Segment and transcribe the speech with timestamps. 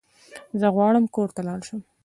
[0.59, 1.81] زه غواړم کور ته لاړ شم